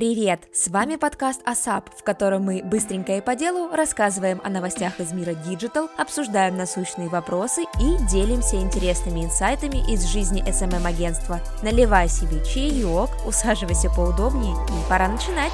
[0.00, 0.48] Привет!
[0.54, 5.12] С вами подкаст ASAP, в котором мы быстренько и по делу рассказываем о новостях из
[5.12, 11.40] мира Digital, обсуждаем насущные вопросы и делимся интересными инсайтами из жизни SMM-агентства.
[11.62, 15.52] Наливай себе чаек, усаживайся поудобнее и пора начинать!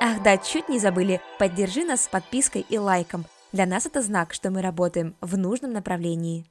[0.00, 3.26] Ах да, чуть не забыли, поддержи нас подпиской и лайком.
[3.52, 6.46] Для нас это знак, что мы работаем в нужном направлении.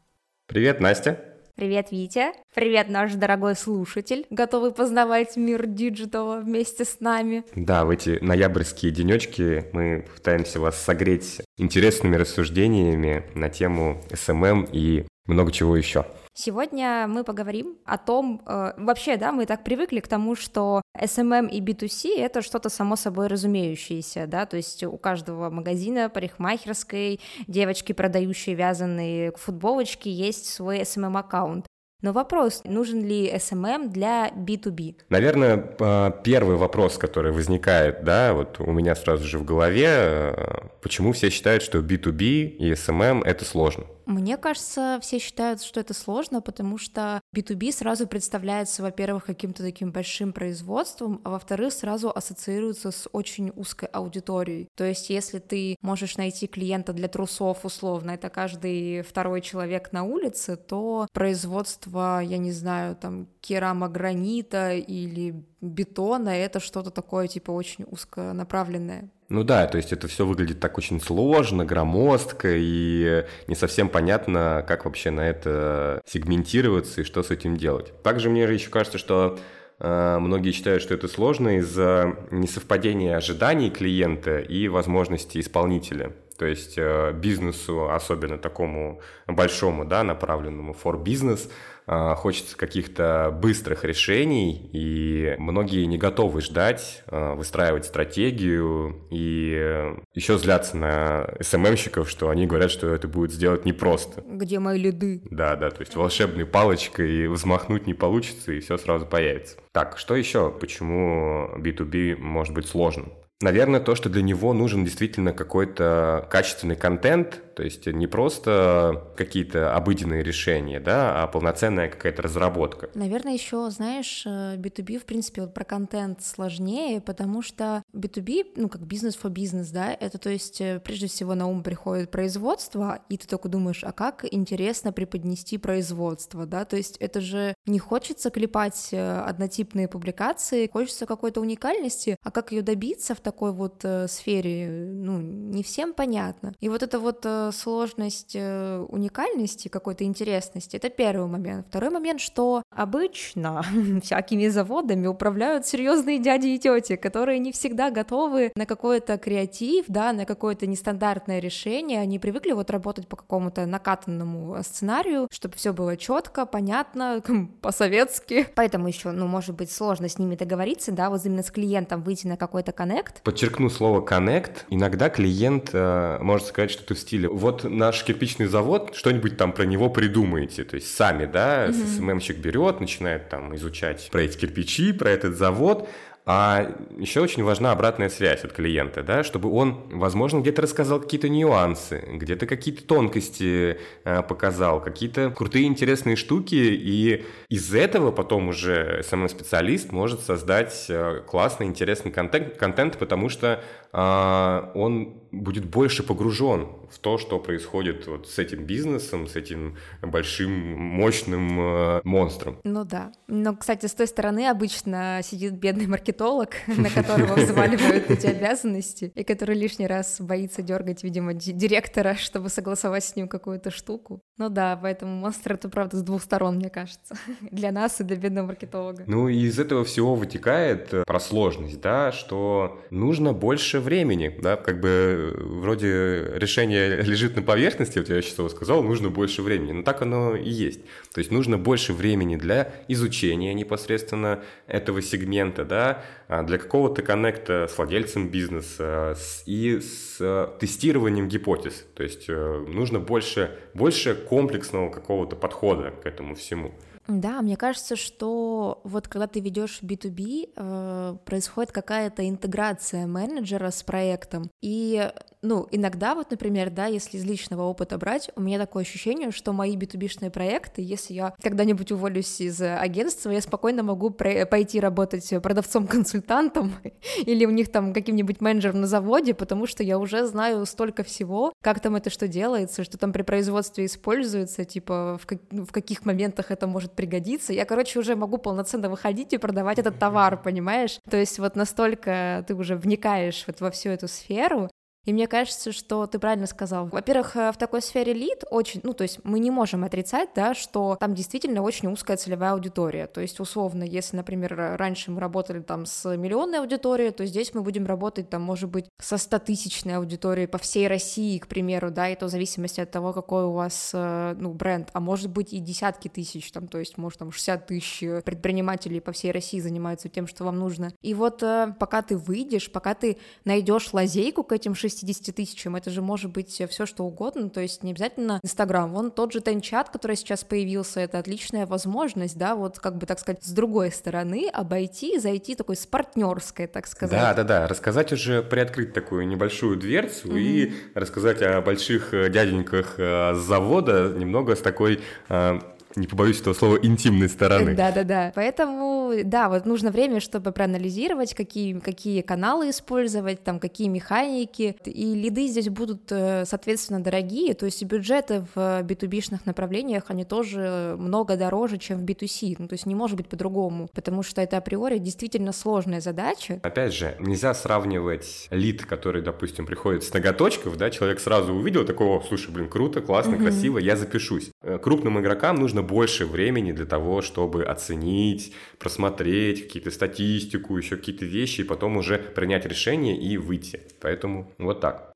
[0.46, 1.33] Привет, Настя!
[1.56, 2.32] Привет, Витя!
[2.56, 7.44] Привет, наш дорогой слушатель, готовый познавать мир digital а вместе с нами.
[7.56, 15.06] Да, в эти ноябрьские денечки мы пытаемся вас согреть интересными рассуждениями на тему SMM и
[15.28, 16.06] много чего еще.
[16.36, 21.48] Сегодня мы поговорим о том, э, вообще, да, мы так привыкли к тому, что SMM
[21.48, 27.94] и B2C— это что-то само собой разумеющееся, да, то есть у каждого магазина, парикмахерской, девочки,
[27.94, 31.68] продающие вязаные футболочки, есть свой SMM-аккаунт.
[32.04, 34.98] Но вопрос, нужен ли SMM для B2B?
[35.08, 40.34] Наверное, а, первый вопрос, который возникает, да, вот у меня сразу же в голове, э,
[40.82, 43.86] почему все считают, что B2B и SMM— это сложно?
[44.06, 49.92] Мне кажется, все считают, что это сложно, потому что B2B сразу представляется, во-первых, каким-то таким
[49.92, 54.68] большим производством, а во-вторых, сразу ассоциируется с очень узкой аудиторией.
[54.76, 60.04] То есть, если ты можешь найти клиента для трусов, условно, это каждый второй человек на
[60.04, 67.86] улице, то производство, я не знаю, там, керамогранита или бетона, это что-то такое, типа, очень
[67.90, 69.10] узконаправленное.
[69.30, 74.64] Ну да, то есть это все выглядит так очень сложно, громоздко, и не совсем понятно,
[74.68, 77.94] как вообще на это сегментироваться и что с этим делать.
[78.04, 79.40] Также мне еще кажется, что
[79.80, 86.14] э, многие считают, что это сложно из-за несовпадения ожиданий клиента и возможностей исполнителя.
[86.38, 91.50] То есть э, бизнесу, особенно такому большому, да, направленному for business,
[91.86, 100.78] хочется каких-то быстрых решений, и многие не готовы ждать, э, выстраивать стратегию, и еще злятся
[100.78, 104.24] на СММщиков, что они говорят, что это будет сделать непросто.
[104.26, 105.22] Где мои лиды?
[105.30, 109.58] Да, да, то есть волшебной палочкой взмахнуть не получится, и все сразу появится.
[109.72, 110.52] Так, что еще?
[110.52, 113.12] Почему B2B может быть сложным?
[113.44, 119.76] Наверное, то, что для него нужен действительно какой-то качественный контент, то есть не просто какие-то
[119.76, 122.90] обыденные решения, да, а полноценная какая-то разработка.
[122.94, 128.70] Наверное, еще, знаешь, B2B, э, в принципе, вот про контент сложнее, потому что B2B, ну,
[128.70, 133.02] как бизнес for бизнес, да, это, то есть, э, прежде всего на ум приходит производство,
[133.10, 137.80] и ты только думаешь, а как интересно преподнести производство, да, то есть это же не
[137.80, 143.52] хочется клепать э, однотипные публикации, хочется какой-то уникальности, а как ее добиться в таком такой
[143.52, 146.54] вот э, сфере, ну, не всем понятно.
[146.60, 151.66] И вот эта вот э, сложность э, уникальности, какой-то интересности, это первый момент.
[151.70, 153.64] Второй момент, что обычно
[154.04, 160.14] всякими заводами управляют серьезные дяди и тети, которые не всегда готовы на какой-то креатив, да,
[160.14, 162.02] на какое-то нестандартное решение.
[162.02, 167.24] Они привыкли вот работать по какому-то накатанному сценарию, чтобы все было четко, понятно,
[167.62, 168.48] по-советски.
[168.54, 172.28] Поэтому еще, ну, может быть, сложно с ними договориться, да, вот именно с клиентом выйти
[172.28, 174.64] на какой-то коннект, Подчеркну слово connect.
[174.70, 179.64] Иногда клиент э, может сказать что-то в стиле, вот наш кирпичный завод, что-нибудь там про
[179.64, 180.64] него придумаете.
[180.64, 181.98] То есть сами, да, mm-hmm.
[181.98, 185.88] СММщик берет, начинает там изучать про эти кирпичи, про этот завод,
[186.26, 191.28] а еще очень важна обратная связь от клиента, да, чтобы он, возможно, где-то рассказал какие-то
[191.28, 199.04] нюансы, где-то какие-то тонкости э, показал, какие-то крутые интересные штуки, и из этого потом уже
[199.04, 203.62] самый специалист может создать э, классный, интересный контент, контент потому что
[203.92, 209.78] э, он будет больше погружен в то, что происходит вот с этим бизнесом, с этим
[210.02, 212.60] большим, мощным э, монстром.
[212.64, 213.12] Ну да.
[213.28, 219.24] Но, кстати, с той стороны обычно сидит бедный маркетолог, на которого взваливают эти обязанности, и
[219.24, 224.22] который лишний раз боится дергать, видимо, директора, чтобы согласовать с ним какую-то штуку.
[224.38, 227.16] Ну да, поэтому монстр это правда с двух сторон, мне кажется.
[227.42, 229.04] Для нас и для бедного маркетолога.
[229.08, 234.58] Ну и из этого всего вытекает э, про сложность, да, что нужно больше времени, да,
[234.58, 239.72] как бы вроде решение лежит на поверхности, вот я сейчас сказал, нужно больше времени.
[239.72, 240.82] Но так оно и есть.
[241.14, 247.68] То есть нужно больше времени для изучения непосредственно этого сегмента, да, а для какого-то коннекта
[247.68, 250.18] с владельцем бизнеса и с
[250.60, 251.86] тестированием гипотез.
[251.96, 256.74] То есть э, нужно больше, больше комплексного какого-то подхода к этому всему.
[257.08, 263.84] Да, мне кажется, что вот когда ты ведешь B2B, э, происходит какая-то интеграция менеджера с
[263.84, 265.12] проектом, и
[265.44, 269.52] ну, иногда вот, например, да, если из личного опыта брать, у меня такое ощущение, что
[269.52, 276.74] мои 2 проекты, если я когда-нибудь уволюсь из агентства, я спокойно могу пойти работать продавцом-консультантом
[277.26, 281.52] или у них там каким-нибудь менеджером на заводе, потому что я уже знаю столько всего,
[281.62, 286.06] как там это что делается, что там при производстве используется, типа в, как, в каких
[286.06, 287.52] моментах это может пригодиться.
[287.52, 291.00] Я, короче, уже могу полноценно выходить и продавать этот товар, понимаешь?
[291.10, 294.70] То есть вот настолько ты уже вникаешь вот во всю эту сферу,
[295.06, 296.88] и мне кажется, что ты правильно сказал.
[296.88, 300.54] Во-первых, э, в такой сфере лид очень, ну, то есть мы не можем отрицать, да,
[300.54, 303.08] что там действительно очень узкая целевая аудитория.
[303.08, 307.62] То есть, условно, если, например, раньше мы работали там с миллионной аудиторией, то здесь мы
[307.62, 312.16] будем работать там, может быть, со 100-тысячной аудиторией по всей России, к примеру, да, и
[312.16, 315.60] то в зависимости от того, какой у вас, э, ну, бренд, а может быть и
[315.60, 320.28] десятки тысяч, там, то есть, может, там 60 тысяч предпринимателей по всей России занимаются тем,
[320.28, 320.94] что вам нужно.
[321.02, 325.76] И вот э, пока ты выйдешь, пока ты найдешь лазейку к этим 6 60 тысячам,
[325.76, 328.92] это же может быть все что угодно, то есть не обязательно Инстаграм.
[328.92, 333.20] Вон тот же Тенчат, который сейчас появился, это отличная возможность, да, вот как бы, так
[333.20, 337.20] сказать, с другой стороны обойти, зайти такой с партнерской, так сказать.
[337.20, 340.40] Да, да, да, рассказать уже, приоткрыть такую небольшую дверцу mm-hmm.
[340.40, 345.60] и рассказать о больших э, дяденьках э, с завода немного с такой э,
[345.96, 347.76] не побоюсь этого слова, интимной стороны.
[347.76, 348.32] Да-да-да.
[348.36, 355.16] Поэтому, да, вот нужно время, чтобы проанализировать, какие, какие каналы использовать, там, какие механики, и
[355.16, 361.36] лиды здесь будут, э, соответственно, дорогие, то есть бюджеты в B2B-шных направлениях, они тоже много
[361.36, 364.98] дороже, чем в B2C, ну, то есть не может быть по-другому, потому что это априори
[364.98, 366.60] действительно сложная задача.
[366.64, 372.24] Опять же, нельзя сравнивать лид, который, допустим, приходит с ноготочков, да, человек сразу увидел такого,
[372.28, 373.44] слушай, блин, круто, классно, угу.
[373.44, 374.50] красиво, я запишусь.
[374.62, 381.26] Э, крупным игрокам нужно больше времени для того, чтобы оценить, просмотреть какие-то статистику, еще какие-то
[381.26, 383.82] вещи, и потом уже принять решение и выйти.
[384.02, 385.13] Поэтому вот так.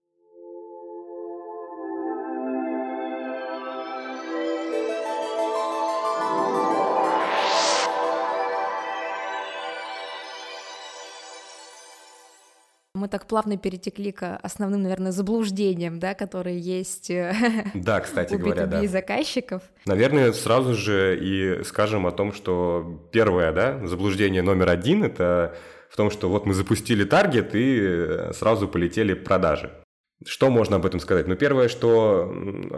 [13.08, 17.34] Мы так плавно перетекли к основным, наверное, заблуждениям, да, которые есть э,
[17.74, 18.86] да, кстати у говоря, да.
[18.86, 19.62] заказчиков.
[19.86, 25.56] Наверное, сразу же и скажем о том, что первое, да, заблуждение номер один– это
[25.90, 29.72] в том, что вот мы запустили таргет и э, сразу полетели продажи.
[30.26, 31.28] Что можно об этом сказать?
[31.28, 32.26] Ну, первое, что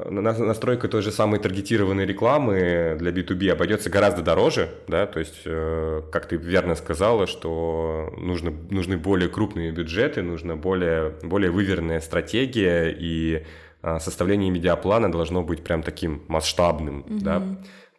[0.09, 6.01] настройка той же самой таргетированной рекламы для B2B обойдется гораздо дороже, да, то есть, э,
[6.11, 12.89] как ты верно сказала, что нужно, нужны более крупные бюджеты, нужна более, более выверенная стратегия,
[12.89, 13.45] и
[13.81, 17.21] а, составление медиаплана должно быть прям таким масштабным, mm-hmm.
[17.21, 17.41] да,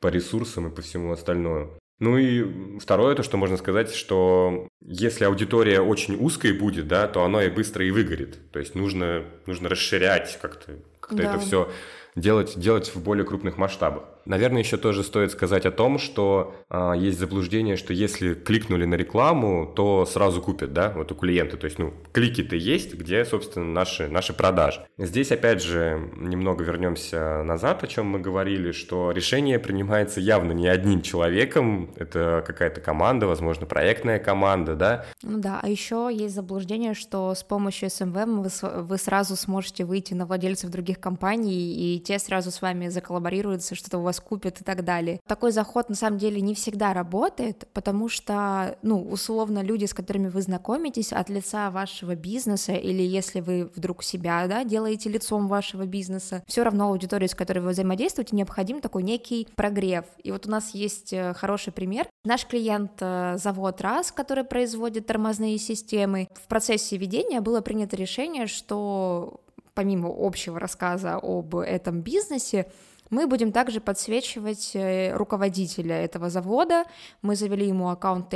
[0.00, 1.79] по ресурсам и по всему остальному.
[2.00, 7.24] Ну и второе, то, что можно сказать, что если аудитория очень узкой будет, да, то
[7.24, 8.38] оно и быстро и выгорит.
[8.52, 11.24] То есть нужно, нужно расширять как-то как да.
[11.24, 11.70] это все
[12.16, 14.04] делать, делать в более крупных масштабах.
[14.24, 18.94] Наверное, еще тоже стоит сказать о том, что а, есть заблуждение, что если кликнули на
[18.94, 21.56] рекламу, то сразу купят, да, вот у клиента.
[21.56, 24.86] То есть, ну, клики-то есть, где, собственно, наши, наши продажи.
[24.98, 30.68] Здесь, опять же, немного вернемся назад, о чем мы говорили, что решение принимается явно не
[30.68, 35.06] одним человеком, это какая-то команда, возможно, проектная команда, да.
[35.22, 40.14] Ну да, а еще есть заблуждение, что с помощью SMV вы, вы сразу сможете выйти
[40.14, 44.64] на владельцев других компаний, и те сразу с вами заколлаборируются, что-то у вас купят и
[44.64, 45.20] так далее.
[45.28, 50.28] Такой заход на самом деле не всегда работает, потому что, ну, условно, люди, с которыми
[50.28, 55.86] вы знакомитесь от лица вашего бизнеса, или если вы вдруг себя, да, делаете лицом вашего
[55.86, 60.06] бизнеса, все равно аудитории, с которой вы взаимодействуете, необходим такой некий прогрев.
[60.24, 62.08] И вот у нас есть э, хороший пример.
[62.24, 68.46] Наш клиент э, завод РАС, который производит тормозные системы, в процессе ведения было принято решение,
[68.46, 69.40] что
[69.74, 72.70] помимо общего рассказа об этом бизнесе,
[73.10, 76.84] мы будем также подсвечивать э, руководителя этого завода.
[77.22, 78.28] Мы завели ему аккаунт в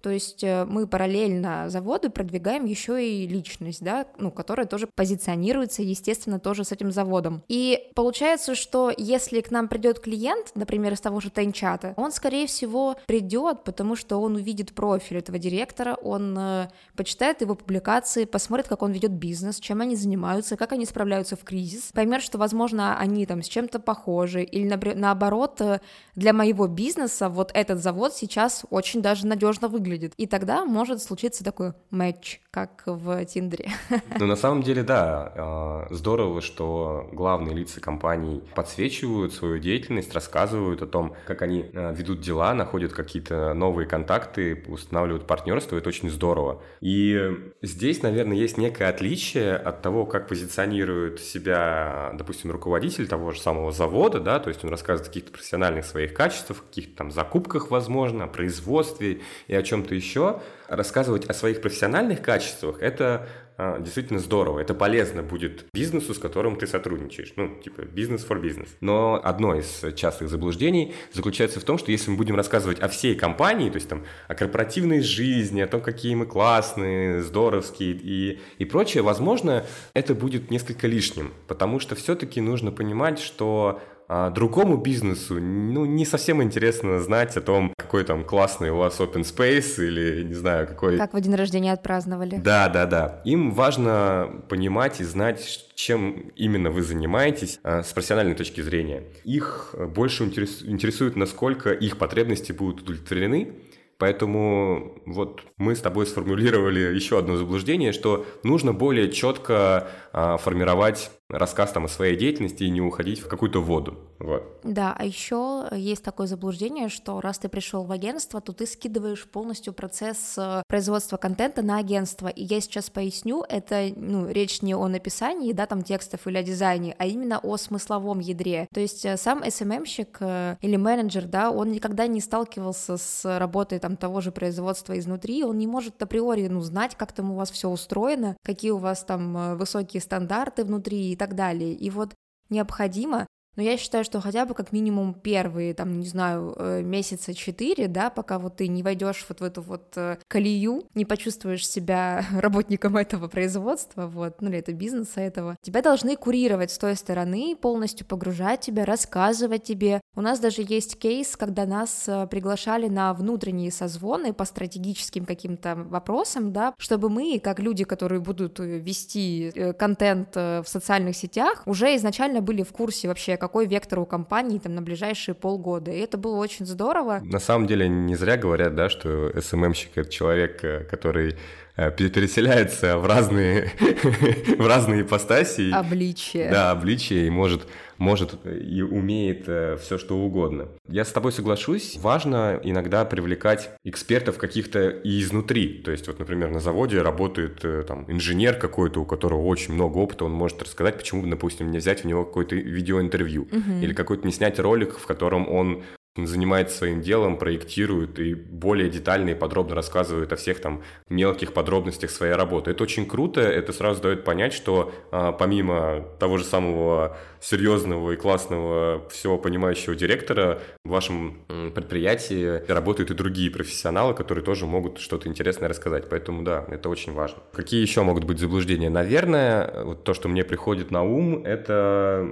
[0.00, 5.82] то есть э, мы параллельно заводу продвигаем еще и личность, да, ну, которая тоже позиционируется,
[5.82, 7.42] естественно, тоже с этим заводом.
[7.48, 12.46] И получается, что если к нам придет клиент, например, из того же Тенчата, он, скорее
[12.46, 18.68] всего, придет, потому что он увидит профиль этого директора, он э, почитает его публикации, посмотрит,
[18.68, 22.98] как он ведет бизнес, чем они занимаются, как они справляются в кризис, поймет, что, возможно,
[22.98, 25.80] они там с чем-то чем-то похожи, или наоборот, э,
[26.16, 30.12] для моего бизнеса вот этот завод сейчас очень даже надежно выглядит.
[30.16, 33.70] И тогда может случиться такой матч, как в Тиндере.
[34.20, 40.82] Ну, на самом деле, да, а, здорово, что главные лица компаний подсвечивают свою деятельность, рассказывают
[40.82, 46.10] о том, как они а, ведут дела, находят какие-то новые контакты, устанавливают партнерство, это очень
[46.10, 46.62] здорово.
[46.80, 47.18] И
[47.62, 53.63] здесь, наверное, есть некое отличие от того, как позиционирует себя, допустим, руководитель того же самого
[53.70, 58.24] завода, да, то есть он рассказывает о каких-то профессиональных своих качествах, каких-то там закупках, возможно,
[58.24, 60.40] о производстве и о чем-то еще.
[60.68, 64.60] Рассказывать о своих профессиональных качествах– это действительно здорово.
[64.60, 67.34] Это полезно будет бизнесу, с которым ты сотрудничаешь.
[67.36, 68.68] Ну, типа, бизнес for бизнес.
[68.80, 73.14] Но одно из частых заблуждений заключается в том, что если мы будем рассказывать о всей
[73.14, 78.64] компании, то есть там о корпоративной жизни, о том, какие мы классные, здоровские и, и
[78.64, 85.40] прочее, возможно, это будет несколько лишним, потому что все-таки нужно понимать, что а другому бизнесу,
[85.40, 90.22] ну, не совсем интересно знать о том, какой там классный у вас open space или,
[90.24, 90.98] не знаю, какой...
[90.98, 92.36] Как вы день рождения отпраздновали.
[92.36, 93.22] Да, да, да.
[93.24, 99.04] Им важно понимать и знать, чем именно вы занимаетесь а, с профессиональной точки зрения.
[99.24, 103.52] Их больше интересует, насколько их потребности будут удовлетворены,
[103.98, 111.10] Поэтому вот мы с тобой сформулировали еще одно заблуждение, что нужно более четко а, формировать
[111.30, 113.98] рассказ там о своей деятельности и не уходить в какую-то воду.
[114.18, 114.60] Вот.
[114.62, 119.26] Да, а еще есть такое заблуждение, что раз ты пришел в агентство, то ты скидываешь
[119.26, 122.28] полностью процесс э, производства контента на агентство.
[122.28, 126.42] И я сейчас поясню, это ну, речь не о написании, да, там текстов или о
[126.42, 128.68] дизайне, а именно о смысловом ядре.
[128.72, 133.78] То есть э, сам SMM-щик э, или менеджер, да, он никогда не сталкивался с работой
[133.78, 137.50] там того же производства изнутри, он не может априори, ну, знать, как там у вас
[137.50, 141.72] все устроено, какие у вас там высокие стандарты внутри и так далее.
[141.72, 142.14] И вот
[142.50, 147.34] необходимо но я считаю, что хотя бы как минимум первые, там, не знаю, э, месяца
[147.34, 151.66] четыре, да, пока вот ты не войдешь вот в эту вот э, колею, не почувствуешь
[151.66, 156.96] себя работником этого производства, вот, ну или это бизнеса этого, тебя должны курировать с той
[156.96, 160.00] стороны, полностью погружать тебя, рассказывать тебе.
[160.16, 165.74] У нас даже есть кейс, когда нас э, приглашали на внутренние созвоны по стратегическим каким-то
[165.74, 172.40] вопросам, да, чтобы мы, как люди, которые будут вести контент в социальных сетях, уже изначально
[172.40, 175.90] были в курсе вообще, какой вектор у компании там на ближайшие полгода.
[175.90, 177.20] И это было очень здорово.
[177.22, 181.36] На самом деле не зря говорят, да, что СММщик— это человек, э, который э,
[181.76, 183.70] переселяется в разные,
[184.58, 185.72] в разные ипостаси.
[185.72, 186.50] Обличия.
[186.50, 187.66] Да, обличия, и может
[187.98, 190.68] может и умеет э, все что угодно.
[190.88, 195.82] Я с тобой соглашусь, важно иногда привлекать экспертов каких-то и изнутри.
[195.82, 199.98] То есть вот, например, на заводе работает э, там инженер какой-то, у которого очень много
[199.98, 203.80] опыта, он может рассказать, почему, допустим, не взять у него какое-то видеоинтервью угу.
[203.80, 205.82] или какой-то не снять ролик, в котором он
[206.16, 212.10] занимается своим делом, проектирует и более детально и подробно рассказывает о всех там мелких подробностях
[212.10, 212.70] своей работы.
[212.70, 218.16] Это очень круто, это сразу дает понять, что а, помимо того же самого серьезного и
[218.16, 221.38] классного, всего понимающего директора, в вашем
[221.74, 226.08] предприятии работают и другие профессионалы, которые тоже могут что-то интересное рассказать.
[226.08, 227.42] Поэтому да, это очень важно.
[227.52, 228.88] Какие еще могут быть заблуждения?
[228.88, 232.26] Наверное, вот то, что мне приходит на ум, это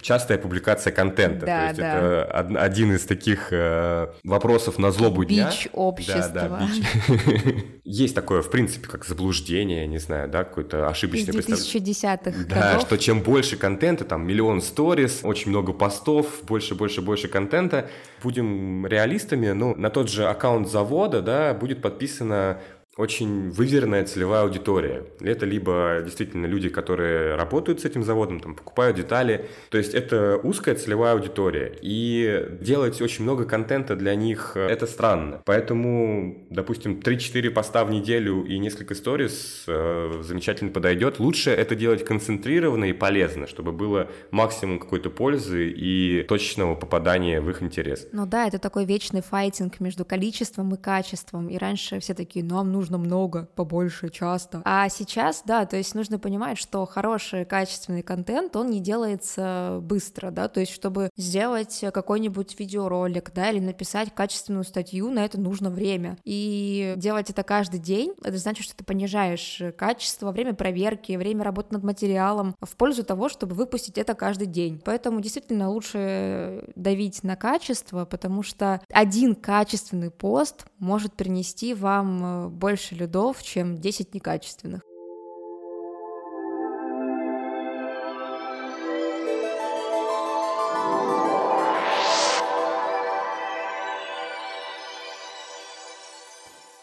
[0.00, 1.46] частая публикация контента.
[1.46, 1.98] Да, то есть да.
[1.98, 3.17] это один из таких
[3.50, 5.50] э, вопросов на злобу бич дня.
[5.50, 6.30] Бич общества.
[6.34, 7.64] Да, да, бич.
[7.84, 11.94] Есть такое, в принципе, как заблуждение, не знаю, да, какое-то ошибочное представление.
[11.94, 17.28] 2010-х Да, что чем больше контента, там миллион сторис, очень много постов, больше, больше, больше
[17.28, 17.88] контента.
[18.22, 22.60] Будем реалистами, ну, на тот же аккаунт завода, да, будет подписано
[22.98, 25.04] очень выверенная целевая аудитория.
[25.20, 29.46] Это либо действительно люди, которые работают с этим заводом, там, покупают детали.
[29.70, 31.78] То есть это узкая целевая аудитория.
[31.80, 35.40] И делать очень много контента для них э,– это странно.
[35.44, 41.20] Поэтому, допустим, 3-4 поста в неделю и несколько сторис э, замечательно подойдет.
[41.20, 47.48] Лучше это делать концентрированно и полезно, чтобы было максимум какой-то пользы и точечного попадания в
[47.48, 48.08] их интерес.
[48.10, 51.48] Ну да, это такой вечный файтинг между количеством и качеством.
[51.48, 54.62] И раньше все такие, нам нужно нужно много, побольше, часто.
[54.64, 60.30] А сейчас, да, то есть нужно понимать, что хороший, качественный контент, он не делается быстро,
[60.30, 65.70] да, то есть чтобы сделать какой-нибудь видеоролик, да, или написать качественную статью, на это нужно
[65.70, 66.16] время.
[66.24, 71.74] И делать это каждый день, это значит, что ты понижаешь качество, время проверки, время работы
[71.74, 74.80] над материалом в пользу того, чтобы выпустить это каждый день.
[74.82, 82.67] Поэтому действительно лучше давить на качество, потому что один качественный пост может принести вам больше
[82.68, 84.82] больше лидов, чем 10 некачественных.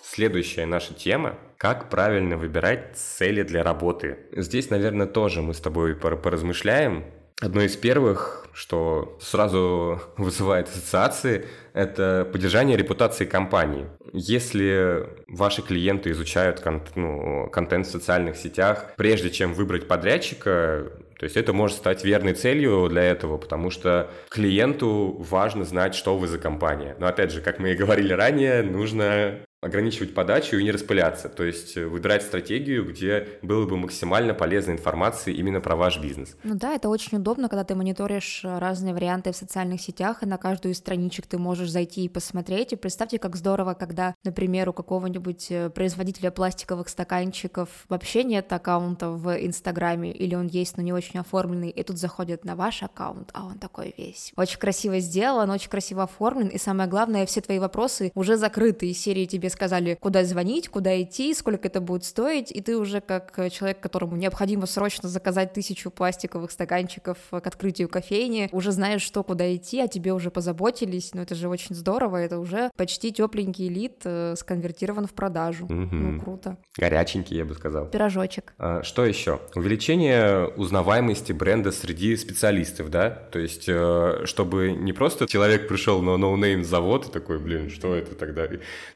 [0.01, 4.17] Следующая наша тема– как правильно выбирать цели для работы.
[4.31, 7.05] Здесь, наверное, тоже мы с тобой поразмышляем,
[7.41, 13.87] Одно из первых, что сразу вызывает ассоциации, это поддержание репутации компании.
[14.13, 21.23] Если ваши клиенты изучают кон- ну, контент в социальных сетях, прежде чем выбрать подрядчика, то
[21.23, 26.27] есть это может стать верной целью для этого, потому что клиенту важно знать, что вы
[26.27, 26.95] за компания.
[26.99, 31.27] Но опять же, как мы и говорили ранее, нужно ограничивать подачу и не распыляться.
[31.27, 36.37] То есть э, выбирать стратегию, где было бы максимально полезной информации именно про ваш бизнес.
[36.43, 40.27] Ну да, это очень удобно, когда ты мониторишь э, разные варианты в социальных сетях, и
[40.27, 42.73] на каждую из страничек ты можешь зайти и посмотреть.
[42.73, 49.09] И представьте, как здорово, когда, например, у какого-нибудь э, производителя пластиковых стаканчиков вообще нет аккаунта
[49.09, 53.31] в Инстаграме, или он есть, но не очень оформленный, и тут заходят на ваш аккаунт,
[53.33, 54.31] а он такой весь.
[54.35, 58.99] Очень красиво сделан, очень красиво оформлен, и самое главное, все твои вопросы уже закрыты, из
[58.99, 63.33] серии тебе сказали, куда звонить, куда идти, сколько это будет стоить, и ты уже как
[63.51, 69.53] человек, которому необходимо срочно заказать тысячу пластиковых стаканчиков к открытию кофейни, уже знаешь, что куда
[69.55, 74.01] идти, а тебе уже позаботились, ну это же очень здорово, это уже почти тепленький лид
[74.03, 75.65] э, сконвертирован в продажу.
[75.65, 75.73] Угу.
[75.73, 76.57] Ну круто.
[76.77, 77.87] Горяченький, я бы сказал.
[77.87, 78.53] Пирожочек.
[78.57, 79.39] А, что еще?
[79.55, 83.09] Увеличение узнаваемости бренда среди специалистов, да?
[83.09, 87.95] То есть, э, чтобы не просто человек пришел на no-name завод и такой, блин, что
[87.95, 88.47] это тогда?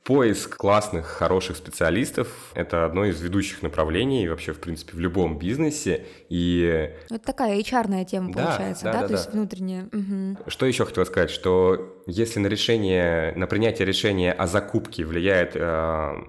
[0.03, 5.37] Поиск поиск классных, хороших специалистов– это одно из ведущих направлений вообще, в принципе, в любом
[5.37, 6.05] бизнесе.
[6.29, 6.91] И...
[7.09, 8.93] Это такая HR-ная тема да, получается, да?
[8.93, 8.99] да?
[8.99, 9.19] да То да.
[9.19, 9.89] есть внутренняя.
[9.91, 10.49] Угу.
[10.49, 15.59] Что еще хотел сказать, что если на решение, на принятие решения о закупке влияет э,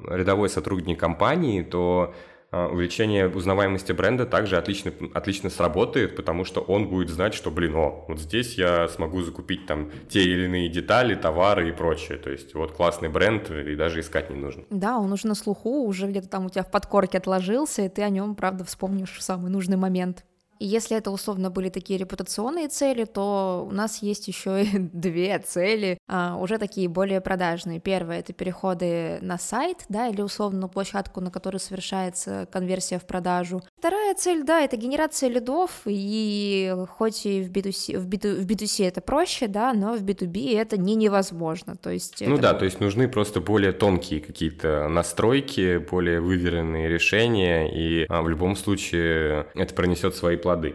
[0.08, 2.14] рядовой сотрудник компании, то
[2.52, 8.04] увеличение узнаваемости бренда также отлично, отлично сработает, потому что он будет знать, что, блин, о,
[8.08, 12.18] вот здесь я смогу закупить там те или иные детали, товары и прочее.
[12.18, 14.64] То есть вот классный бренд, и даже искать не нужно.
[14.70, 18.02] Да, он уже на слуху, уже где-то там у тебя в подкорке отложился, и ты
[18.02, 20.24] о нем, правда, вспомнишь в самый нужный момент.
[20.60, 25.38] И если это условно были такие репутационные цели, то у нас есть еще и две
[25.38, 27.80] цели, а, уже такие более продажные.
[27.80, 33.06] Первое— это переходы на сайт, да, или условно на площадку, на которой совершается конверсия в
[33.06, 33.62] продажу.
[33.78, 38.86] Вторая цель, да, это генерация лидов, и хоть и в B2C, в B2, в B2C
[38.86, 42.22] это проще, да, но в B2B это не невозможно, то есть...
[42.26, 48.20] Ну да, то есть нужны просто более тонкие какие-то настройки, более выверенные решения, и а,
[48.20, 50.74] в любом случае это пронесет свои планы плоды.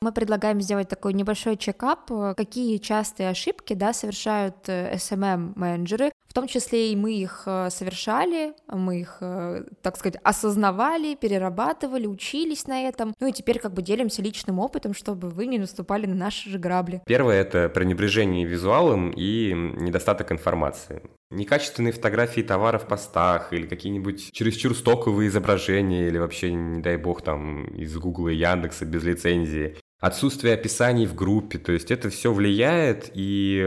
[0.00, 6.92] Мы предлагаем сделать такой небольшой чекап, какие частые ошибки да, совершают SMM-менеджеры, в том числе
[6.92, 13.12] и мы их э, совершали, мы их, э, так сказать, осознавали, перерабатывали, учились на этом,
[13.20, 16.58] ну и теперь как бы делимся личным опытом, чтобы вы не наступали на наши же
[16.58, 17.02] грабли.
[17.04, 21.02] Первое— это пренебрежение визуалом и недостаток информации.
[21.30, 27.20] Некачественные фотографии товаров в постах или какие-нибудь чересчур стоковые изображения или вообще, не дай бог,
[27.20, 32.32] там из Гугла и Яндекса без лицензии отсутствие описаний в группе, то есть это все
[32.32, 33.64] влияет, и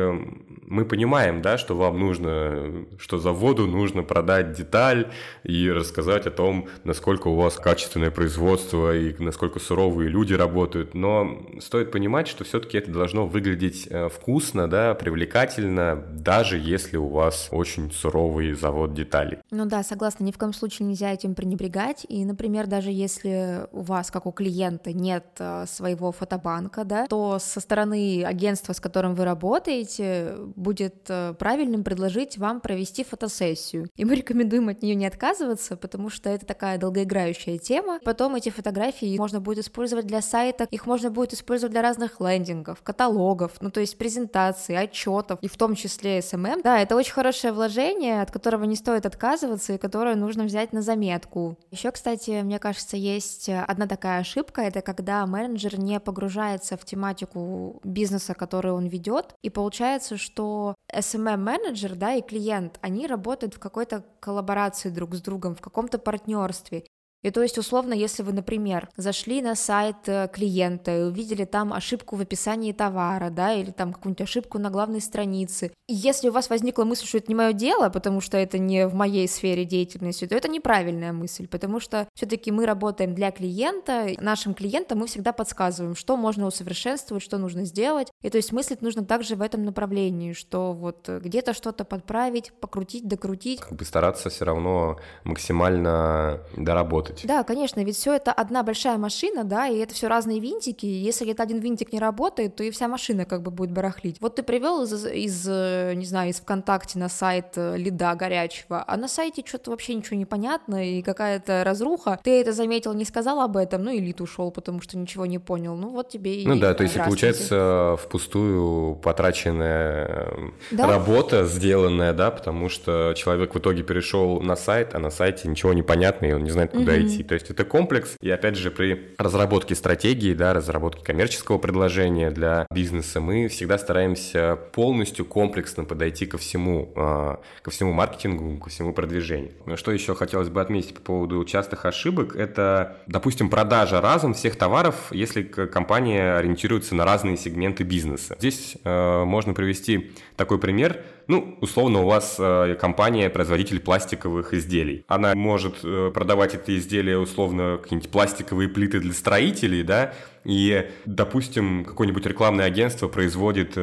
[0.67, 5.11] мы понимаем, да, что вам нужно, что заводу нужно продать деталь
[5.43, 11.41] и рассказать о том, насколько у вас качественное производство и насколько суровые люди работают, но
[11.61, 17.47] стоит понимать, что все-таки это должно выглядеть э, вкусно, да, привлекательно, даже если у вас
[17.51, 19.37] очень суровый завод деталей.
[19.51, 23.81] Ну да, согласна, ни в коем случае нельзя этим пренебрегать, и, например, даже если у
[23.83, 29.13] вас, как у клиента, нет э, своего фотобанка, да, то со стороны агентства, с которым
[29.13, 33.89] вы работаете, будет э, правильным предложить вам провести фотосессию.
[33.95, 37.99] И мы рекомендуем от нее не отказываться, потому что это такая долгоиграющая тема.
[38.03, 42.81] Потом эти фотографии можно будет использовать для сайта, их можно будет использовать для разных лендингов,
[42.81, 46.61] каталогов, ну то есть презентаций, отчетов, и в том числе SMM.
[46.63, 50.81] Да, это очень хорошее вложение, от которого не стоит отказываться и которое нужно взять на
[50.81, 51.57] заметку.
[51.69, 56.85] Еще, кстати, мне кажется, есть одна такая ошибка, это когда менеджер не погружается погружается в
[56.85, 63.59] тематику бизнеса, который он ведет, и получается, что SMM-менеджер, да, и клиент, они работают в
[63.59, 66.85] какой-то коллаборации друг с другом, в каком-то партнерстве,
[67.25, 71.73] и то есть, условно, если вы, например, зашли на сайт э, клиента и увидели там
[71.73, 76.31] ошибку в описании товара, да, или там какую-нибудь ошибку на главной странице, и если у
[76.31, 79.65] вас возникла мысль, что это не мое дело, потому что это не в моей сфере
[79.65, 85.07] деятельности, то это неправильная мысль, потому что все-таки мы работаем для клиента, нашим клиентам мы
[85.07, 89.41] всегда подсказываем, что можно усовершенствовать, что нужно сделать, и то есть мыслить нужно также в
[89.41, 93.61] этом направлении, что вот где-то что-то подправить, покрутить, докрутить.
[93.61, 97.27] Как бы стараться все равно максимально доработать работать.
[97.27, 100.85] Да, конечно, ведь все это одна большая машина, да, и это все разные винтики.
[100.85, 104.17] И если этот один винтик не работает, то и вся машина как бы будет барахлить.
[104.19, 108.97] Вот ты привел из, из не знаю, из ВКонтакте на сайт э, лида горячего, а
[108.97, 112.19] на сайте что-то вообще ничего не понятно, и какая-то разруха.
[112.23, 115.39] Ты это заметил, не сказал об этом, ну и лид ушел, потому что ничего не
[115.39, 115.75] понял.
[115.75, 120.27] Ну вот тебе и Ну да, то есть получается впустую потраченная
[120.71, 120.87] да?
[120.87, 125.73] работа сделанная, да, потому что человек в итоге перешел на сайт, а на сайте ничего
[125.73, 127.04] не понятно, и он не знает, куда угу.
[127.05, 127.23] Идти.
[127.23, 132.67] То есть это комплекс, и опять же при разработке стратегии, да, разработке коммерческого предложения для
[132.71, 138.93] бизнеса мы всегда стараемся полностью комплексно подойти ко всему, а, ко всему маркетингу, ко всему
[138.93, 139.51] продвижению.
[139.75, 145.07] Что еще хотелось бы отметить по поводу частых ошибок, это, допустим, продажа разом всех товаров,
[145.11, 148.35] если компания ориентируется на разные сегменты бизнеса.
[148.39, 155.03] Здесь э, можно привести такой пример– ну, условно, у вас э, компания производитель пластиковых изделий.
[155.07, 160.13] Она может э, продавать эти изделия, условно, какие-нибудь пластиковые плиты для строителей, да,
[160.45, 163.79] и, допустим, какое-нибудь рекламное агентство производит э,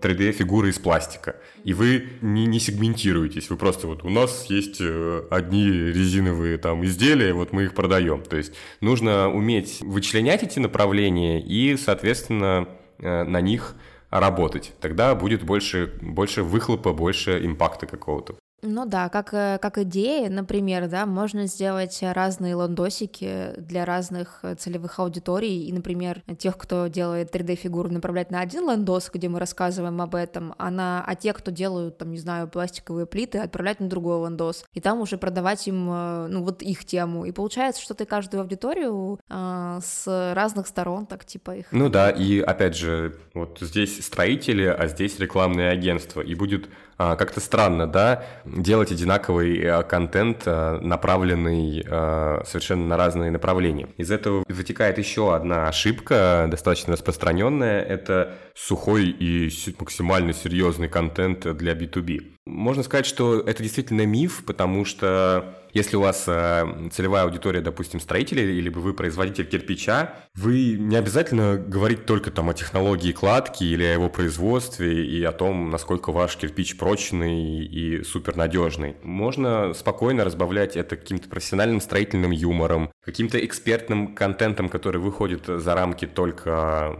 [0.00, 5.22] 3D-фигуры из пластика, и вы не, не сегментируетесь, вы просто вот, у нас есть э,
[5.30, 8.22] одни резиновые там изделия, вот мы их продаем.
[8.22, 13.76] То есть нужно уметь вычленять эти направления и, соответственно, э, на них
[14.10, 14.72] работать.
[14.80, 18.34] Тогда будет больше, больше выхлопа, больше импакта какого-то.
[18.62, 24.54] Ну да, как, э, как идея, например, да, можно сделать разные ландосики для разных э,
[24.54, 30.00] целевых аудиторий, и, например, тех, кто делает 3D-фигуру, направлять на один ландос, где мы рассказываем
[30.02, 33.88] об этом, а, на, а те, кто делают, там, не знаю, пластиковые плиты, отправлять на
[33.88, 37.24] другой ландос, и там уже продавать им, э, ну, вот их тему.
[37.24, 41.66] И получается, что ты каждую аудиторию э, с разных сторон, так, типа их...
[41.72, 46.68] Ну да, и, опять же, вот здесь строители, а здесь рекламные агентства, и будет
[47.00, 53.88] как-то странно, да, делать одинаковый э, контент, э, направленный э, совершенно на разные направления.
[53.96, 61.72] Из этого вытекает еще одна ошибка, достаточно распространенная, это сухой и максимально серьезный контент для
[61.72, 62.36] B2B.
[62.46, 68.00] Можно сказать, что это действительно миф, потому что если у вас э, целевая аудитория, допустим,
[68.00, 73.84] строители, или вы производитель кирпича, вы не обязательно говорить только там о технологии кладки или
[73.84, 78.96] о его производстве и о том, насколько ваш кирпич прочный и супернадежный.
[79.02, 86.06] Можно спокойно разбавлять это каким-то профессиональным строительным юмором, каким-то экспертным контентом, который выходит за рамки
[86.06, 86.96] только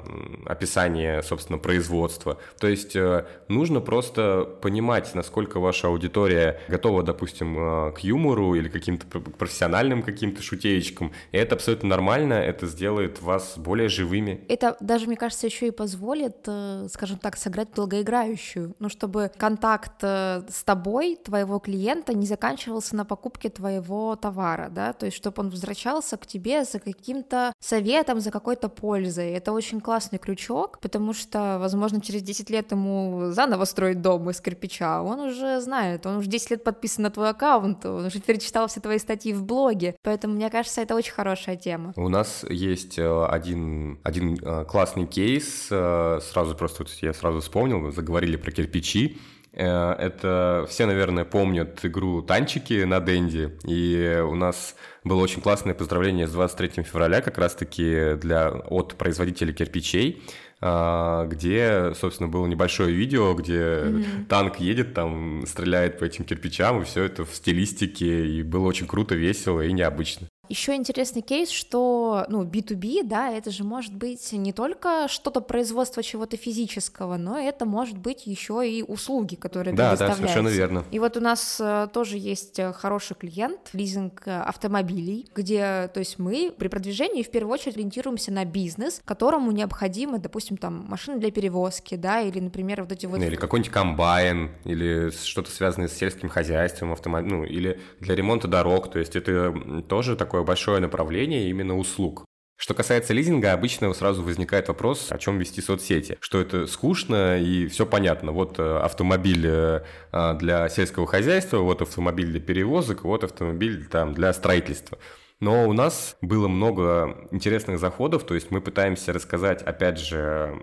[0.47, 2.39] описания, собственно, производства.
[2.59, 8.69] То есть э, нужно просто понимать, насколько ваша аудитория готова, допустим, э, к юмору или
[8.69, 11.13] каким-то профессиональным каким-то шутеечкам.
[11.33, 14.45] И это абсолютно нормально, это сделает вас более живыми.
[14.49, 20.03] Это даже, мне кажется, еще и позволит, э, скажем так, сыграть долгоиграющую, ну, чтобы контакт
[20.03, 25.51] с тобой, твоего клиента, не заканчивался на покупке твоего товара, да, то есть чтобы он
[25.51, 29.31] возвращался к тебе за каким-то советом, за какой-то пользой.
[29.33, 34.41] Это очень классный крючок, потому что, возможно, через 10 лет ему заново строить дом из
[34.41, 38.51] кирпича, он уже знает, он уже 10 лет подписан на твой аккаунт, он уже перечисляет
[38.51, 41.93] читала все твои статьи в блоге, поэтому мне кажется, это очень хорошая тема.
[41.97, 47.93] У нас есть э, один, один э, классный кейс, э, сразу просто я сразу вспомнил,
[47.93, 49.19] заговорили про кирпичи,
[49.53, 56.29] это все, наверное, помнят игру «Танчики» на Денди, и у нас было очень классное поздравление
[56.29, 60.23] с 23 февраля как раз-таки для, от производителя кирпичей,
[60.61, 64.27] где, собственно, было небольшое видео, где mm-hmm.
[64.29, 68.87] танк едет, там стреляет по этим кирпичам, и все это в стилистике, и было очень
[68.87, 70.29] круто, весело и необычно.
[70.51, 76.03] Еще интересный кейс, что, ну, B2B, да, это же может быть не только что-то производство
[76.03, 80.85] чего-то физического, но это может быть еще и услуги, которые да, Да, совершенно верно.
[80.91, 86.01] И вот у нас э, тоже есть э, хороший клиент, лизинг э, автомобилей, где, то
[86.01, 91.21] есть мы при продвижении в первую очередь ориентируемся на бизнес, которому необходимо, допустим, там, машины
[91.21, 93.21] для перевозки, да, или, например, вот эти вот...
[93.21, 98.49] Ну, или какой-нибудь комбайн, или что-то связанное с сельским хозяйством, автомобиль, ну, или для ремонта
[98.49, 99.55] дорог, то есть это
[99.89, 102.25] тоже такое такое большое направление именно услуг.
[102.57, 106.17] Что касается лизинга, обычно сразу возникает вопрос, о чем вести соцсети.
[106.21, 108.33] Что это скучно и все понятно.
[108.33, 109.81] Вот э, автомобиль э,
[110.13, 114.99] а, для сельского хозяйства, вот автомобиль для перевозок, вот автомобиль там, для строительства.
[115.41, 120.55] Но у нас было много интересных заходов, то есть мы пытаемся рассказать, опять же,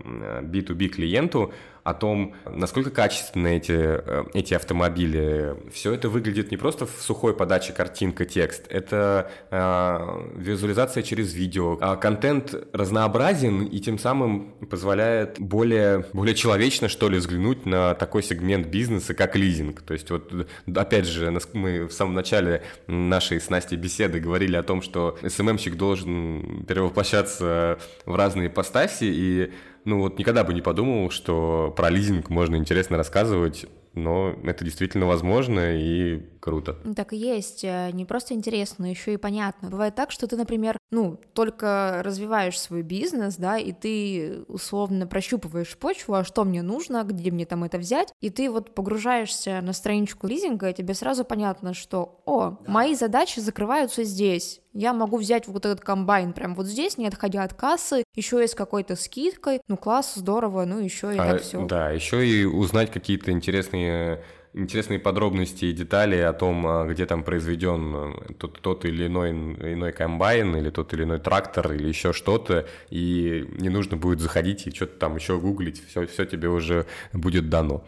[0.44, 1.52] B2B клиенту
[1.88, 5.56] о том, насколько качественны эти, э, эти автомобили.
[5.71, 11.78] Все это выглядит не просто в сухой подаче картинка, текст, это э, визуализация через видео.
[11.80, 18.21] А контент разнообразен и тем самым позволяет более, более человечно, что ли, взглянуть на такой
[18.21, 19.82] сегмент бизнеса, как лизинг.
[19.82, 20.34] То есть вот,
[20.76, 25.78] опять же, мы в самом начале нашей с Настей беседы говорили о том, что СММщик
[25.78, 29.54] должен перевоплощаться в разные ипостаси, и
[29.88, 33.65] ну вот никогда бы не подумал, что про лизинг можно интересно рассказывать
[33.97, 36.78] но это действительно возможно и круто.
[36.95, 37.63] Так и есть.
[37.63, 39.69] Э, не просто интересно, но еще и понятно.
[39.69, 45.78] Бывает так, что ты, например, ну, только развиваешь свой бизнес, да, и ты условно прощупываешь
[45.78, 49.73] почву, а что мне нужно, где мне там это взять, и ты вот погружаешься на
[49.73, 52.71] страничку лизинга, и тебе сразу понятно, что, о, да.
[52.71, 57.43] мои задачи закрываются здесь, я могу взять вот этот комбайн прям вот здесь, не отходя
[57.43, 61.41] от кассы, еще и с какой-то скидкой, ну класс, здорово, ну еще и а, так
[61.41, 61.65] все.
[61.65, 64.23] Да, еще и узнать какие-то интересные
[64.54, 69.32] интересные подробности и детали о том, а, где там произведен э, тот, тот или иной,
[69.32, 74.68] иной комбайн, или тот или иной трактор, или еще что-то, и не нужно будет заходить
[74.68, 77.84] и что-то там еще гуглить, все, все тебе уже будет дано.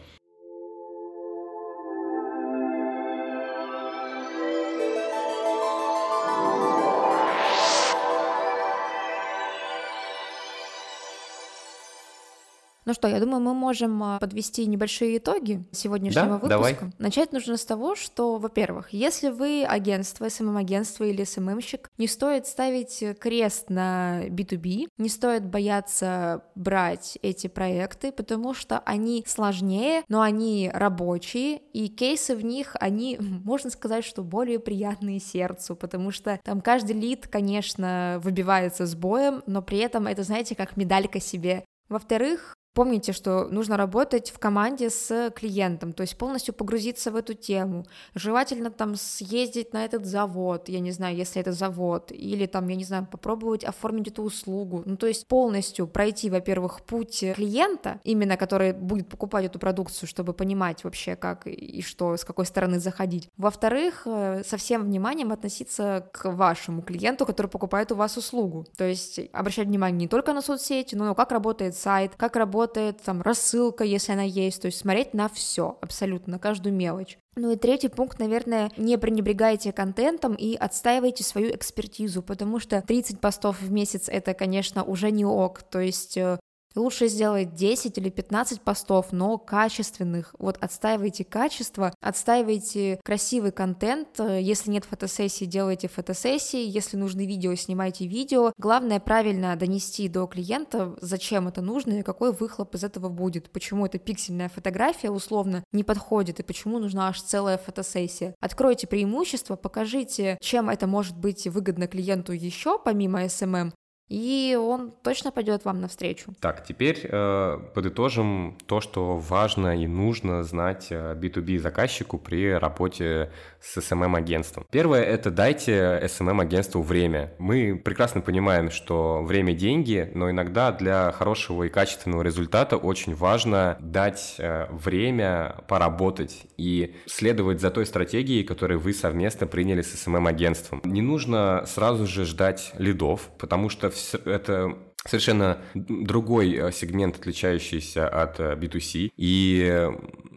[12.90, 16.34] Ну что, я думаю, мы можем а, подвести небольшие итоги сегодняшнего да?
[16.34, 16.50] выпуска.
[16.50, 16.78] Давай.
[16.98, 23.04] Начать нужно с того, что, во-первых, если вы агентство, СММ-агентство или СММщик, не стоит ставить
[23.20, 30.72] крест на B2B, не стоит бояться брать эти проекты, потому что они сложнее, но они
[30.74, 36.60] рабочие, и кейсы в них, они, можно сказать, что более приятные сердцу, потому что там
[36.60, 42.56] каждый лид, конечно, выбивается с боем, но при этом это, знаете, как медалька себе во-вторых,
[42.74, 47.86] Помните, что нужно работать в команде с клиентом, то есть полностью погрузиться в эту тему.
[48.14, 52.76] Желательно там съездить на этот завод, я не знаю, если это завод, или там, я
[52.76, 54.84] не знаю, попробовать оформить эту услугу.
[54.86, 60.34] Ну, то есть полностью пройти, во-первых, путь клиента, именно который будет покупать эту продукцию, чтобы
[60.34, 63.30] понимать вообще, как и что, с какой стороны заходить.
[63.36, 68.66] Во-вторых, э, со всем вниманием относиться к вашему клиенту, который покупает у вас услугу.
[68.78, 73.02] То есть обращать внимание не только на соцсети, но как работает сайт, как работает работает,
[73.02, 77.18] там, рассылка, если она есть, то есть смотреть на все, абсолютно, на каждую мелочь.
[77.36, 83.22] Ну и третий пункт, наверное, не пренебрегайте контентом и отстаивайте свою экспертизу, потому что 30
[83.22, 86.38] постов в месяц это, конечно, уже не ок, то есть э,
[86.76, 90.36] Лучше сделать 10 или 15 постов, но качественных.
[90.38, 94.20] Вот отстаивайте качество, отстаивайте красивый контент.
[94.20, 96.64] Если нет фотосессии, делайте фотосессии.
[96.64, 98.54] Если нужны видео, снимайте видео.
[98.58, 103.50] Главное правильно донести до клиента, зачем это нужно и какой выхлоп из этого будет.
[103.50, 108.36] Почему эта пиксельная фотография условно не подходит и почему нужна аж целая фотосессия.
[108.40, 113.72] Откройте преимущества, покажите, чем это может быть выгодно клиенту еще, помимо SMM,
[114.10, 116.34] и он точно пойдет вам навстречу.
[116.40, 123.32] Так, теперь э, подытожим то, что важно и нужно знать B2B э, заказчику при работе
[123.62, 124.66] с SMM-агентством.
[124.72, 127.34] Первое– это дайте SMM-агентству время.
[127.38, 133.78] Мы прекрасно понимаем, что время– деньги, но иногда для хорошего и качественного результата очень важно
[133.80, 140.82] дать э, время поработать и следовать за той стратегией, которую вы совместно приняли с SMM-агентством.
[140.84, 143.90] Не нужно сразу же ждать лидов, потому что
[144.26, 149.92] это совершенно другой э, сегмент, отличающийся от B2C, э, и э,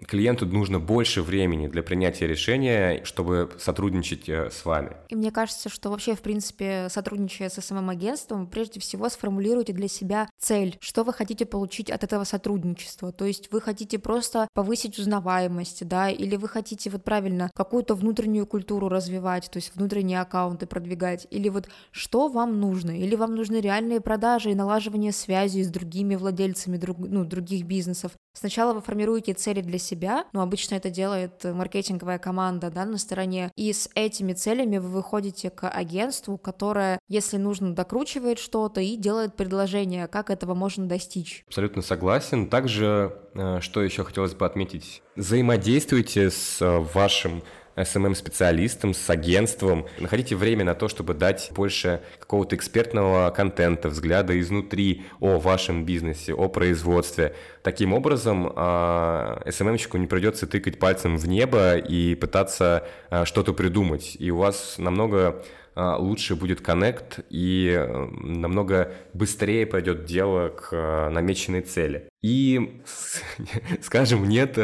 [0.07, 4.97] клиенту нужно больше времени для принятия решения, чтобы сотрудничать с вами.
[5.09, 10.29] И мне кажется, что вообще, в принципе, сотрудничая с СММ-агентством, прежде всего сформулируйте для себя
[10.39, 13.13] цель, что вы хотите получить от этого сотрудничества.
[13.13, 18.47] То есть вы хотите просто повысить узнаваемость, да, или вы хотите вот правильно какую-то внутреннюю
[18.47, 23.61] культуру развивать, то есть внутренние аккаунты продвигать, или вот что вам нужно, или вам нужны
[23.61, 28.13] реальные продажи и налаживание связи с другими владельцами друг, ну, других бизнесов.
[28.35, 33.51] Сначала вы формируете цели для себя, но обычно это делает маркетинговая команда да, на стороне,
[33.57, 39.37] и с этими целями вы выходите к агентству, которое, если нужно, докручивает что-то и делает
[39.37, 41.45] предложение, как этого можно достичь.
[41.49, 42.49] Абсолютно согласен.
[42.49, 47.43] Также, э, что еще хотелось бы отметить, взаимодействуйте с э, вашим
[47.77, 49.87] SMM-специалистом, с агентством.
[49.99, 56.35] Находите время на то, чтобы дать больше какого-то экспертного контента, взгляда изнутри о вашем бизнесе,
[56.35, 57.35] о производстве.
[57.63, 59.43] Таким образом, а,
[59.99, 64.17] не придется тыкать пальцем в небо и пытаться а, что-то придумать.
[64.19, 65.43] И у вас намного
[65.75, 67.87] а, лучше будет коннект и
[68.21, 72.09] намного быстрее пойдет дело к намеченной цели.
[72.21, 72.83] И,
[73.81, 74.59] скажем, нет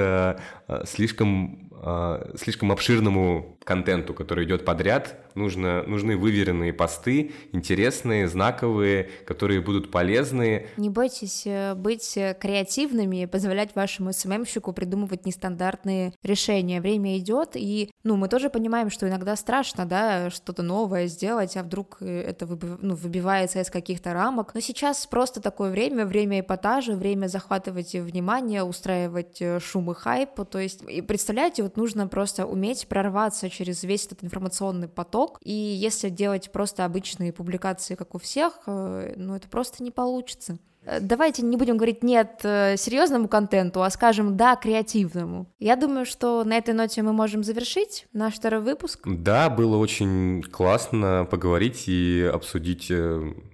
[0.84, 9.60] слишком а, слишком обширному контенту, который идет подряд, нужно, нужны выверенные посты, интересные, знаковые, которые
[9.60, 10.68] будут полезные.
[10.78, 16.80] Не бойтесь э, быть э, креативными позволять вашему СММщику придумывать нестандартные решения.
[16.80, 21.62] Время идет, и ну, мы тоже понимаем, что иногда страшно, да, что-то новое сделать, а
[21.62, 24.54] вдруг э, это ну, выбивается из каких-то рамок.
[24.54, 30.58] Но сейчас просто такое время, время эпатажа, время захватывать внимание, устраивать шум и хайп, то
[30.58, 36.10] есть, и представляете, вот нужно просто уметь прорваться через весь этот информационный поток, и если
[36.10, 40.58] делать просто обычные публикации, как у всех, э, ну, это просто не получится.
[40.84, 45.52] Э, давайте не будем говорить нет э, серьезному контенту, а скажем да креативному.
[45.58, 49.00] Я думаю, что на этой ноте мы можем завершить наш второй выпуск.
[49.04, 52.92] Да, было очень классно поговорить и обсудить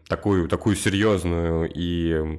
[0.06, 2.38] такую, такую серьезную и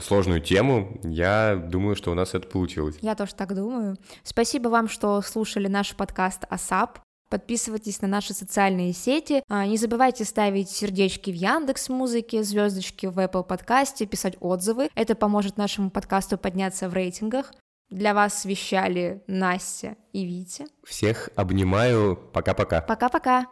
[0.00, 1.00] сложную тему.
[1.04, 2.96] Я думаю, что у нас это получилось.
[3.00, 3.96] Я тоже так думаю.
[4.22, 7.00] Спасибо вам, что слушали наш подкаст АСАП.
[7.28, 9.42] Подписывайтесь на наши социальные сети.
[9.48, 14.88] А, не забывайте ставить сердечки в Яндекс Музыке, звездочки в Apple подкасте, писать отзывы.
[14.94, 17.52] Это поможет нашему подкасту подняться в рейтингах.
[17.90, 20.66] Для вас вещали Настя и Витя.
[20.84, 22.18] Всех обнимаю.
[22.32, 22.80] Пока-пока.
[22.82, 23.46] Пока-пока.